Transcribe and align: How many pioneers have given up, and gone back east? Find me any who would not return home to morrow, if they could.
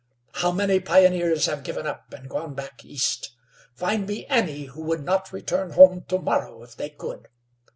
How 0.33 0.51
many 0.51 0.79
pioneers 0.79 1.45
have 1.45 1.61
given 1.63 1.85
up, 1.85 2.11
and 2.11 2.27
gone 2.27 2.55
back 2.55 2.83
east? 2.83 3.35
Find 3.75 4.07
me 4.07 4.25
any 4.29 4.63
who 4.63 4.81
would 4.81 5.03
not 5.05 5.31
return 5.31 5.73
home 5.73 6.05
to 6.07 6.17
morrow, 6.17 6.63
if 6.63 6.75
they 6.75 6.89
could. 6.89 7.27